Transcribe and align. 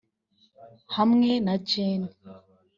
hamwe 0.95 1.31
na 1.45 1.53
Gen 1.69 2.01